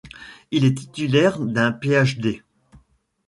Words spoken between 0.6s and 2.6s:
est titulaire d'un Ph.D.